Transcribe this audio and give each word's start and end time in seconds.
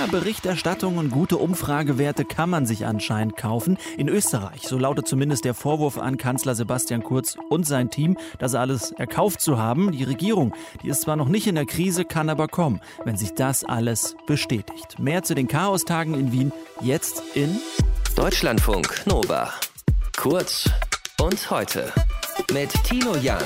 Ja, 0.00 0.06
Berichterstattung 0.06 0.96
und 0.96 1.10
gute 1.10 1.36
Umfragewerte 1.36 2.24
kann 2.24 2.48
man 2.48 2.64
sich 2.64 2.86
anscheinend 2.86 3.36
kaufen. 3.36 3.76
In 3.98 4.08
Österreich, 4.08 4.62
so 4.62 4.78
lautet 4.78 5.06
zumindest 5.06 5.44
der 5.44 5.52
Vorwurf 5.52 5.98
an 5.98 6.16
Kanzler 6.16 6.54
Sebastian 6.54 7.02
Kurz 7.02 7.36
und 7.50 7.66
sein 7.66 7.90
Team, 7.90 8.16
das 8.38 8.54
alles 8.54 8.92
erkauft 8.92 9.42
zu 9.42 9.58
haben. 9.58 9.92
Die 9.92 10.04
Regierung, 10.04 10.54
die 10.82 10.88
ist 10.88 11.02
zwar 11.02 11.16
noch 11.16 11.28
nicht 11.28 11.46
in 11.46 11.54
der 11.54 11.66
Krise, 11.66 12.06
kann 12.06 12.30
aber 12.30 12.48
kommen, 12.48 12.80
wenn 13.04 13.18
sich 13.18 13.34
das 13.34 13.62
alles 13.62 14.16
bestätigt. 14.26 14.98
Mehr 14.98 15.22
zu 15.22 15.34
den 15.34 15.48
Chaostagen 15.48 16.14
in 16.14 16.32
Wien 16.32 16.52
jetzt 16.80 17.22
in 17.34 17.58
Deutschlandfunk 18.16 19.02
Nova. 19.04 19.52
Kurz 20.16 20.70
und 21.20 21.50
heute 21.50 21.92
mit 22.50 22.72
Tino 22.84 23.16
Jan. 23.16 23.44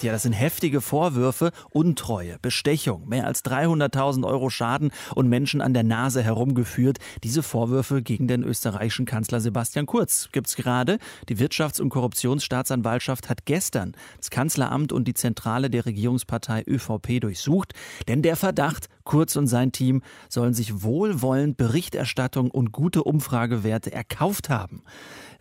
Ja, 0.00 0.12
das 0.12 0.22
sind 0.22 0.32
heftige 0.32 0.80
Vorwürfe, 0.80 1.50
Untreue, 1.70 2.38
Bestechung, 2.40 3.08
mehr 3.08 3.26
als 3.26 3.44
300.000 3.44 4.24
Euro 4.24 4.48
Schaden 4.48 4.92
und 5.16 5.28
Menschen 5.28 5.60
an 5.60 5.74
der 5.74 5.82
Nase 5.82 6.22
herumgeführt. 6.22 6.98
Diese 7.24 7.42
Vorwürfe 7.42 8.00
gegen 8.00 8.28
den 8.28 8.44
österreichischen 8.44 9.06
Kanzler 9.06 9.40
Sebastian 9.40 9.86
Kurz 9.86 10.28
gibt's 10.30 10.54
gerade. 10.54 10.98
Die 11.28 11.36
Wirtschafts- 11.36 11.80
und 11.80 11.88
Korruptionsstaatsanwaltschaft 11.88 13.28
hat 13.28 13.44
gestern 13.44 13.96
das 14.18 14.30
Kanzleramt 14.30 14.92
und 14.92 15.08
die 15.08 15.14
Zentrale 15.14 15.68
der 15.68 15.84
Regierungspartei 15.84 16.62
ÖVP 16.68 17.20
durchsucht, 17.20 17.74
denn 18.06 18.22
der 18.22 18.36
Verdacht, 18.36 18.88
Kurz 19.02 19.36
und 19.36 19.46
sein 19.46 19.72
Team 19.72 20.02
sollen 20.28 20.52
sich 20.52 20.82
wohlwollend 20.82 21.56
Berichterstattung 21.56 22.50
und 22.50 22.72
gute 22.72 23.02
Umfragewerte 23.02 23.90
erkauft 23.90 24.50
haben. 24.50 24.82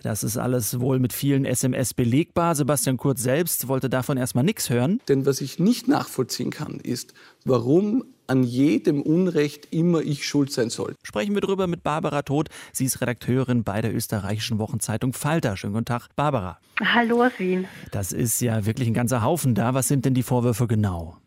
Das 0.04 0.24
ist 0.24 0.38
alles 0.38 0.80
wohl 0.80 1.00
mit 1.00 1.12
vielen 1.12 1.44
SMS 1.44 1.94
belegbar. 1.94 2.56
Sebastian 2.56 2.98
Kurz 2.98 3.22
selbst 3.22 3.68
wollte 3.68 3.90
davon 3.90 4.16
erstmal 4.16 4.46
nichts 4.48 4.72
hören. 4.72 5.00
Denn 5.08 5.28
was 5.28 5.42
ich 5.42 5.60
nicht 5.60 5.88
nachvollziehen 5.88 6.50
kann, 6.50 6.80
ist, 6.80 7.14
warum 7.46 8.04
an 8.28 8.44
jedem 8.44 9.02
Unrecht 9.02 9.68
immer 9.72 10.02
ich 10.02 10.28
schuld 10.28 10.52
sein 10.52 10.70
soll. 10.70 10.96
Sprechen 11.04 11.34
wir 11.34 11.42
drüber 11.42 11.68
mit 11.68 11.84
Barbara 11.84 12.24
Todt. 12.24 12.50
Sie 12.74 12.86
ist 12.86 13.00
Redakteurin 13.02 13.64
bei 13.64 13.82
der 13.82 13.96
österreichischen 13.96 14.60
Wochenzeitung 14.60 15.14
Falter. 15.14 15.56
Schönen 15.56 15.74
guten 15.74 15.86
Tag, 15.86 16.10
Barbara. 16.16 16.60
Hallo 16.82 17.24
aus 17.24 17.32
Wien. 17.38 17.68
Das 17.92 18.12
ist 18.12 18.42
ja 18.42 18.66
wirklich 18.66 18.88
ein 18.88 18.94
ganzer 18.94 19.22
Haufen 19.22 19.56
da. 19.56 19.74
Was 19.74 19.88
sind 19.88 20.06
denn 20.06 20.14
die 20.14 20.24
Vorwürfe 20.24 20.68
genau? 20.68 21.18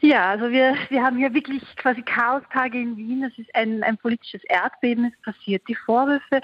Ja, 0.00 0.30
also 0.30 0.50
wir, 0.50 0.76
wir 0.90 1.02
haben 1.02 1.16
hier 1.16 1.34
wirklich 1.34 1.62
quasi 1.76 2.02
Chaostage 2.02 2.78
in 2.78 2.96
Wien. 2.96 3.24
Es 3.24 3.36
ist 3.36 3.52
ein, 3.54 3.82
ein 3.82 3.96
politisches 3.96 4.44
Erdbeben 4.44 5.06
ist 5.06 5.20
passiert. 5.22 5.62
Die 5.66 5.74
Vorwürfe 5.74 6.40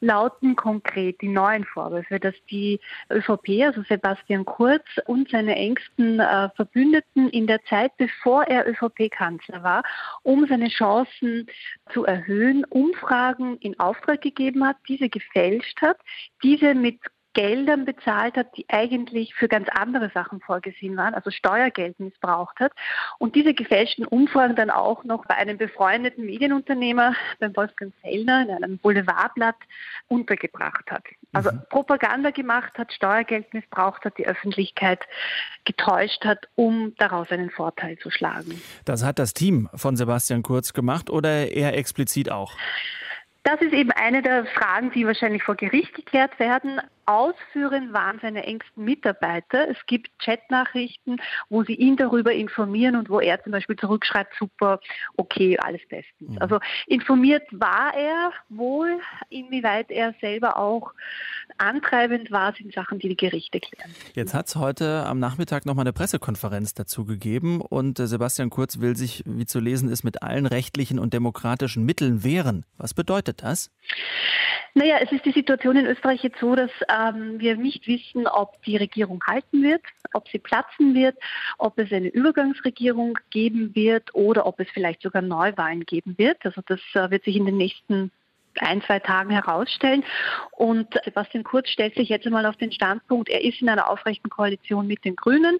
lauten 0.00 0.54
konkret, 0.54 1.18
die 1.22 1.28
neuen 1.28 1.64
Vorwürfe, 1.64 2.20
dass 2.20 2.34
die 2.50 2.78
ÖVP, 3.10 3.62
also 3.64 3.82
Sebastian 3.88 4.44
Kurz 4.44 4.84
und 5.06 5.30
seine 5.30 5.56
engsten 5.56 6.20
äh, 6.20 6.50
Verbündeten 6.56 7.30
in 7.30 7.46
der 7.46 7.64
Zeit, 7.64 7.96
bevor 7.96 8.44
er 8.44 8.68
ÖVP-Kanzler 8.68 9.62
war, 9.62 9.82
um 10.22 10.46
seine 10.46 10.68
Chancen 10.68 11.46
zu 11.94 12.04
erhöhen, 12.04 12.64
Umfragen 12.64 13.56
in 13.58 13.80
Auftrag 13.80 14.20
gegeben 14.20 14.66
hat, 14.66 14.76
diese 14.88 15.08
gefälscht 15.08 15.80
hat, 15.80 15.96
diese 16.42 16.74
mit 16.74 17.00
Geldern 17.32 17.84
bezahlt 17.84 18.36
hat, 18.36 18.56
die 18.56 18.66
eigentlich 18.68 19.34
für 19.34 19.48
ganz 19.48 19.68
andere 19.70 20.10
Sachen 20.12 20.40
vorgesehen 20.40 20.96
waren, 20.96 21.14
also 21.14 21.30
Steuergeld 21.30 22.00
missbraucht 22.00 22.58
hat 22.58 22.72
und 23.18 23.34
diese 23.34 23.54
gefälschten 23.54 24.04
Umfragen 24.04 24.56
dann 24.56 24.70
auch 24.70 25.04
noch 25.04 25.24
bei 25.26 25.36
einem 25.36 25.56
befreundeten 25.56 26.26
Medienunternehmer, 26.26 27.14
beim 27.38 27.54
Wolfgang 27.56 27.92
Fellner, 28.00 28.42
in 28.42 28.50
einem 28.50 28.78
Boulevardblatt 28.78 29.56
untergebracht 30.08 30.90
hat. 30.90 31.04
Also 31.32 31.52
mhm. 31.52 31.62
Propaganda 31.68 32.30
gemacht 32.30 32.76
hat, 32.78 32.92
Steuergeld 32.92 33.52
missbraucht 33.54 34.04
hat, 34.04 34.18
die 34.18 34.26
Öffentlichkeit 34.26 35.06
getäuscht 35.64 36.24
hat, 36.24 36.48
um 36.56 36.94
daraus 36.98 37.30
einen 37.30 37.50
Vorteil 37.50 37.96
zu 37.98 38.10
schlagen. 38.10 38.60
Das 38.84 39.04
hat 39.04 39.18
das 39.20 39.34
Team 39.34 39.68
von 39.74 39.96
Sebastian 39.96 40.42
Kurz 40.42 40.72
gemacht 40.72 41.10
oder 41.10 41.52
er 41.52 41.76
explizit 41.76 42.30
auch? 42.30 42.56
Das 43.42 43.60
ist 43.62 43.72
eben 43.72 43.90
eine 43.92 44.20
der 44.22 44.44
Fragen, 44.44 44.90
die 44.92 45.06
wahrscheinlich 45.06 45.42
vor 45.42 45.54
Gericht 45.54 45.94
geklärt 45.94 46.38
werden. 46.38 46.80
Ausführend 47.10 47.92
waren 47.92 48.20
seine 48.22 48.44
engsten 48.44 48.84
Mitarbeiter. 48.84 49.68
Es 49.68 49.76
gibt 49.86 50.10
Chatnachrichten, 50.20 51.20
wo 51.48 51.64
sie 51.64 51.74
ihn 51.74 51.96
darüber 51.96 52.32
informieren 52.32 52.94
und 52.94 53.10
wo 53.10 53.18
er 53.18 53.42
zum 53.42 53.50
Beispiel 53.50 53.74
zurückschreibt, 53.74 54.32
super, 54.38 54.78
okay, 55.16 55.58
alles 55.58 55.80
bestens. 55.88 56.30
Mhm. 56.30 56.38
Also 56.38 56.60
informiert 56.86 57.42
war 57.50 57.92
er 57.96 58.30
wohl, 58.48 59.00
inwieweit 59.28 59.90
er 59.90 60.14
selber 60.20 60.56
auch 60.56 60.92
antreibend 61.58 62.30
war, 62.30 62.54
sind 62.54 62.72
Sachen, 62.72 63.00
die 63.00 63.08
die 63.08 63.16
Gerichte 63.16 63.58
klären. 63.58 63.90
Jetzt 64.14 64.32
hat 64.32 64.46
es 64.46 64.54
heute 64.54 65.04
am 65.06 65.18
Nachmittag 65.18 65.66
nochmal 65.66 65.82
eine 65.82 65.92
Pressekonferenz 65.92 66.74
dazu 66.74 67.04
gegeben 67.04 67.60
und 67.60 67.98
äh, 67.98 68.06
Sebastian 68.06 68.50
Kurz 68.50 68.78
will 68.78 68.96
sich, 68.96 69.24
wie 69.26 69.46
zu 69.46 69.58
lesen 69.58 69.88
ist, 69.88 70.04
mit 70.04 70.22
allen 70.22 70.46
rechtlichen 70.46 71.00
und 71.00 71.12
demokratischen 71.12 71.84
Mitteln 71.84 72.22
wehren. 72.22 72.64
Was 72.76 72.94
bedeutet 72.94 73.42
das? 73.42 73.72
Naja, 74.74 74.98
es 75.00 75.10
ist 75.10 75.24
die 75.24 75.32
Situation 75.32 75.76
in 75.76 75.86
Österreich 75.86 76.22
jetzt 76.22 76.38
so, 76.38 76.54
dass 76.54 76.70
ähm, 76.88 77.40
wir 77.40 77.56
nicht 77.56 77.86
wissen, 77.88 78.26
ob 78.28 78.62
die 78.62 78.76
Regierung 78.76 79.22
halten 79.26 79.62
wird, 79.62 79.82
ob 80.14 80.28
sie 80.28 80.38
platzen 80.38 80.94
wird, 80.94 81.16
ob 81.58 81.78
es 81.78 81.92
eine 81.92 82.08
Übergangsregierung 82.08 83.18
geben 83.30 83.74
wird 83.74 84.14
oder 84.14 84.46
ob 84.46 84.60
es 84.60 84.68
vielleicht 84.72 85.02
sogar 85.02 85.22
Neuwahlen 85.22 85.84
geben 85.84 86.16
wird. 86.18 86.38
Also 86.44 86.62
das 86.66 86.80
äh, 86.94 87.10
wird 87.10 87.24
sich 87.24 87.36
in 87.36 87.46
den 87.46 87.56
nächsten 87.56 88.12
ein, 88.58 88.82
zwei 88.82 88.98
Tagen 88.98 89.30
herausstellen. 89.30 90.04
Und 90.52 90.88
Sebastian 91.04 91.44
Kurz 91.44 91.68
stellt 91.68 91.94
sich 91.94 92.08
jetzt 92.08 92.26
einmal 92.26 92.46
auf 92.46 92.56
den 92.56 92.72
Standpunkt, 92.72 93.28
er 93.28 93.42
ist 93.42 93.60
in 93.62 93.68
einer 93.68 93.88
aufrechten 93.88 94.30
Koalition 94.30 94.86
mit 94.86 95.04
den 95.04 95.16
Grünen. 95.16 95.58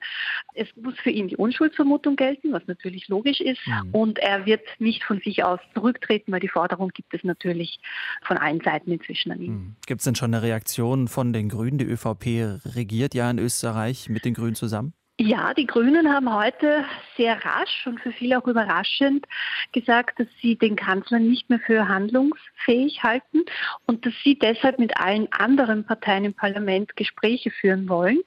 Es 0.55 0.69
muss 0.77 0.95
für 0.99 1.11
ihn 1.11 1.29
die 1.29 1.37
Unschuldsvermutung 1.37 2.17
gelten, 2.17 2.53
was 2.53 2.63
natürlich 2.67 3.09
logisch 3.09 3.41
ist. 3.41 3.61
Mhm. 3.67 3.91
Und 3.93 4.19
er 4.19 4.47
wird 4.47 4.63
nicht 4.79 5.05
von 5.05 5.21
sich 5.21 5.45
aus 5.45 5.61
zurücktreten, 5.75 6.33
weil 6.33 6.41
die 6.41 6.49
Forderung 6.49 6.91
gibt 6.91 7.15
es 7.15 7.25
natürlich 7.25 7.79
von 8.23 8.37
allen 8.37 8.61
Seiten 8.61 8.93
inzwischen 8.93 9.33
an 9.33 9.41
ihn. 9.41 9.53
Mhm. 9.53 9.77
Gibt 9.87 10.01
es 10.01 10.05
denn 10.05 10.15
schon 10.15 10.35
eine 10.35 10.43
Reaktion 10.43 11.09
von 11.09 11.33
den 11.33 11.49
Grünen? 11.49 11.79
Die 11.79 11.87
ÖVP 11.87 12.61
regiert 12.75 13.15
ja 13.15 13.31
in 13.31 13.39
Österreich 13.39 14.09
mit 14.09 14.25
den 14.25 14.35
Grünen 14.35 14.55
zusammen? 14.55 14.93
Ja, 15.23 15.53
die 15.53 15.67
Grünen 15.67 16.11
haben 16.11 16.35
heute 16.35 16.87
sehr 17.19 17.45
rasch 17.45 17.87
und 17.87 18.01
für 18.01 18.11
viele 18.11 18.39
auch 18.39 18.47
überraschend 18.47 19.27
gesagt, 19.71 20.19
dass 20.19 20.29
sie 20.41 20.57
den 20.57 20.77
Kanzler 20.77 21.19
nicht 21.19 21.51
mehr 21.51 21.59
für 21.59 21.89
handlungsfähig 21.89 23.03
halten 23.03 23.45
und 23.85 24.07
dass 24.07 24.15
sie 24.25 24.39
deshalb 24.39 24.79
mit 24.79 24.97
allen 24.97 25.31
anderen 25.31 25.85
Parteien 25.85 26.25
im 26.25 26.33
Parlament 26.33 26.97
Gespräche 26.97 27.51
führen 27.51 27.87
wollen, 27.91 28.21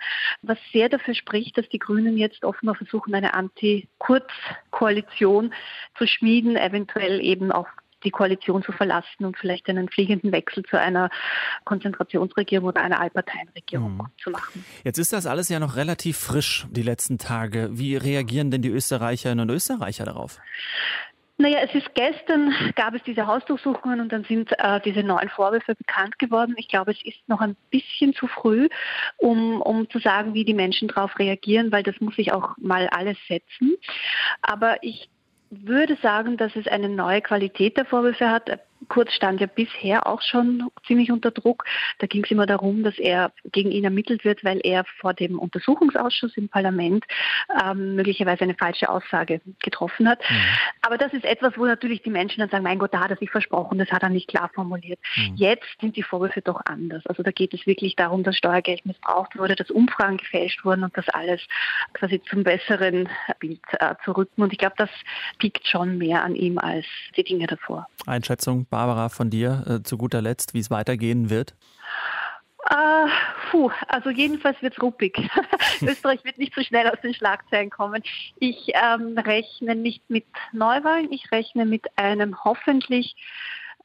was 0.44 0.59
sehr 0.72 0.88
dafür 0.88 1.16
spricht, 1.16 1.58
dass 1.58 1.68
die 1.70 1.80
Grünen 1.80 2.16
jetzt 2.16 2.46
offenbar 2.46 2.76
versuchen, 2.76 3.16
eine 3.16 3.34
Anti-Kurz-Koalition 3.34 5.52
zu 5.98 6.06
schmieden, 6.06 6.58
eventuell 6.58 7.22
eben 7.22 7.52
auch 7.52 7.70
die 8.03 8.12
Koalition 8.12 8.64
zu 8.64 8.72
verlassen 8.72 9.25
und 9.25 9.38
vielleicht 9.38 9.68
einen 9.69 9.90
fliegenden 9.90 10.31
Wechsel 10.31 10.64
zu 10.64 10.80
einer 10.80 11.09
Konzentrationsregierung 11.66 12.69
oder 12.69 12.81
einer 12.81 13.00
Allparteienregierung 13.00 13.97
mhm. 13.97 14.06
zu 14.22 14.30
machen. 14.30 14.66
Jetzt 14.84 14.97
ist 14.97 15.14
das 15.14 15.25
alles 15.25 15.50
ja 15.50 15.59
noch 15.59 15.75
relativ 15.75 16.18
frisch, 16.18 16.66
die 16.72 16.84
letzten 16.84 17.18
Tage. 17.18 17.69
Wie 17.72 17.96
reagieren 17.96 18.52
denn 18.52 18.62
die 18.62 18.69
Österreicherinnen 18.69 19.50
und 19.50 19.56
Österreicher 19.56 20.06
darauf? 20.06 20.40
Naja, 21.38 21.59
es 21.63 21.74
ist 21.74 21.96
gestern, 21.96 22.53
gab 22.75 22.94
es 22.94 23.02
diese 23.03 23.25
Hausdurchsuchungen 23.25 24.02
und 24.02 24.12
dann 24.12 24.24
sind 24.24 24.52
äh, 24.59 24.80
diese 24.81 25.02
neuen 25.02 25.30
Vorwürfe 25.30 25.74
bekannt 25.74 26.19
geworden. 26.19 26.53
Ich 26.58 26.68
glaube, 26.68 26.92
es 26.92 27.03
ist 27.03 27.28
noch 27.28 27.42
ein 27.42 27.56
bisschen 27.72 28.13
zu 28.13 28.28
früh, 28.28 28.69
um, 29.18 29.62
um 29.62 29.90
zu 29.90 29.97
sagen, 29.97 30.36
wie 30.36 30.46
die 30.46 30.53
Menschen 30.53 30.90
darauf 30.90 31.18
reagieren, 31.18 31.72
weil 31.72 31.81
das 31.81 32.00
muss 32.00 32.16
sich 32.16 32.31
auch 32.31 32.56
mal 32.58 32.88
alles 32.88 33.18
setzen. 33.28 33.75
Aber 34.44 34.78
ich 34.84 35.09
würde 35.62 35.97
sagen, 36.02 36.38
dass 36.38 36.56
es 36.56 36.68
eine 36.68 36.90
neue 36.90 37.22
Qualität 37.22 37.78
der 37.78 37.86
Vorwürfe 37.86 38.30
hat. 38.30 38.59
Kurz 38.90 39.12
stand 39.14 39.42
ja 39.42 39.48
bisher 39.48 40.08
auch 40.08 40.22
schon 40.22 40.70
ziemlich 40.86 41.12
unter 41.12 41.32
Druck. 41.32 41.66
Da 42.00 42.08
ging 42.08 42.24
es 42.24 42.32
immer 42.32 42.46
darum, 42.46 42.84
dass 42.84 42.98
er 42.98 43.32
gegen 43.52 43.72
ihn 43.72 43.84
ermittelt 43.84 44.24
wird, 44.26 44.44
weil 44.44 44.60
er 44.64 44.86
vor 45.00 45.14
dem 45.14 45.40
Untersuchungsausschuss 45.40 46.36
im 46.38 46.50
Parlament 46.50 47.06
ähm, 47.64 47.96
möglicherweise 47.96 48.44
eine 48.44 48.56
falsche 48.56 48.90
Aussage 48.90 49.42
getroffen 49.62 50.08
hat. 50.08 50.20
Mhm. 50.30 50.36
Aber 50.82 50.98
das 50.98 51.14
ist 51.14 51.26
etwas, 51.26 51.58
wo 51.58 51.66
natürlich 51.66 52.02
die 52.02 52.10
Menschen 52.10 52.40
dann 52.40 52.50
sagen, 52.50 52.63
mein 52.63 52.80
Gott, 52.80 52.94
da 52.94 53.02
hat 53.02 53.12
er 53.12 53.18
sich 53.18 53.30
versprochen, 53.30 53.78
das 53.78 53.92
hat 53.92 54.04
er 54.04 54.10
nicht 54.10 54.28
klar 54.28 54.50
formuliert. 54.54 55.00
Mhm. 55.16 55.36
Jetzt 55.36 55.66
sind 55.80 55.96
die 55.96 56.04
Vorwürfe 56.04 56.42
doch 56.42 56.62
anders. 56.66 57.06
Also 57.06 57.24
da 57.24 57.31
geht 57.31 57.54
es 57.54 57.66
wirklich 57.66 57.96
darum, 57.96 58.24
dass 58.24 58.38
Steuergeld 58.38 58.86
missbraucht 58.86 59.38
wurde, 59.38 59.56
dass 59.56 59.69
Umfragen 59.72 60.18
gefälscht 60.18 60.63
wurden 60.66 60.84
und 60.84 60.98
das 60.98 61.07
alles 61.10 61.42
quasi 61.94 62.22
zum 62.30 62.44
besseren 62.44 63.10
Bild 63.40 63.62
äh, 63.80 63.96
zu 64.04 64.12
rücken. 64.12 64.42
Und 64.42 64.52
ich 64.52 64.60
glaube, 64.60 64.75
das 64.78 64.90
piekt 65.40 65.68
schon 65.68 65.98
mehr 65.98 66.24
an 66.24 66.36
ihm 66.36 66.57
als 66.57 66.86
die 67.16 67.24
Dinge 67.24 67.48
davor. 67.48 67.88
Einschätzung 68.06 68.66
Barbara, 68.74 69.10
von 69.10 69.30
dir 69.30 69.64
äh, 69.68 69.84
zu 69.84 70.00
guter 70.00 70.20
Letzt, 70.20 70.56
wie 70.56 70.60
es 70.60 70.72
weitergehen 70.72 71.30
wird? 71.30 71.54
Uh, 72.72 73.08
puh, 73.52 73.72
also 73.88 74.10
jedenfalls 74.10 74.60
wird 74.64 74.74
es 74.75 74.81
ruppig. 74.81 75.16
Österreich 75.81 76.24
wird 76.24 76.40
nicht 76.40 76.56
so 76.56 76.64
schnell 76.64 76.88
aus 76.88 77.00
den 77.02 77.14
Schlagzeilen 77.14 77.70
kommen. 77.70 78.02
Ich 78.40 78.72
ähm, 78.74 79.16
rechne 79.16 79.75
nicht 79.75 80.10
mit 80.10 80.25
Neuwahlen, 80.54 81.12
ich 81.12 81.31
rechne 81.31 81.66
mit 81.66 81.86
einem 81.98 82.44
hoffentlich 82.44 83.16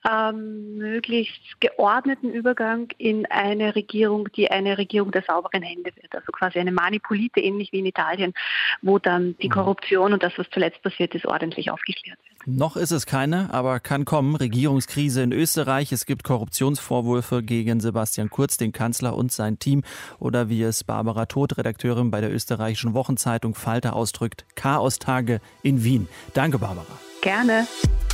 ähm, 0.08 0.78
möglichst 0.78 1.60
geordneten 1.60 2.30
Übergang 2.30 2.88
in 2.98 3.26
eine 3.26 3.74
Regierung, 3.74 4.28
die 4.36 4.50
eine 4.50 4.78
Regierung 4.78 5.10
der 5.10 5.22
sauberen 5.22 5.62
Hände 5.62 5.90
wird. 5.96 6.14
Also 6.14 6.32
quasi 6.32 6.58
eine 6.58 6.72
Manipolite, 6.72 7.40
ähnlich 7.40 7.72
wie 7.72 7.80
in 7.80 7.86
Italien, 7.86 8.34
wo 8.82 8.98
dann 8.98 9.36
die 9.42 9.48
mhm. 9.48 9.52
Korruption 9.52 10.12
und 10.12 10.22
das, 10.22 10.32
was 10.36 10.46
zuletzt 10.50 10.82
passiert 10.82 11.14
ist, 11.14 11.26
ordentlich 11.26 11.70
aufgeklärt 11.70 12.18
wird. 12.18 12.28
Noch 12.46 12.76
ist 12.76 12.92
es 12.92 13.04
keine, 13.04 13.52
aber 13.52 13.80
kann 13.80 14.04
kommen. 14.04 14.36
Regierungskrise 14.36 15.22
in 15.22 15.32
Österreich. 15.32 15.92
Es 15.92 16.06
gibt 16.06 16.24
Korruptionsvorwürfe 16.24 17.42
gegen 17.42 17.80
Sebastian 17.80 18.30
Kurz, 18.30 18.56
den 18.56 18.72
Kanzler 18.72 19.16
und 19.16 19.32
sein 19.32 19.58
Team. 19.58 19.82
Oder 20.18 20.48
wie 20.48 20.62
es 20.62 20.84
Barbara 20.84 21.26
Todt, 21.26 21.58
Redakteurin 21.58 22.10
bei 22.10 22.20
der 22.20 22.32
österreichischen 22.32 22.94
Wochenzeitung 22.94 23.54
Falter 23.54 23.94
ausdrückt, 23.94 24.46
Chaostage 24.54 25.40
in 25.62 25.84
Wien. 25.84 26.08
Danke, 26.34 26.58
Barbara. 26.58 26.98
Gerne. 27.20 27.66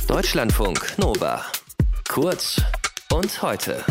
Deutschlandfunk 0.07 0.97
Nova. 0.97 1.45
Kurz 2.07 2.61
und 3.11 3.41
heute. 3.41 3.83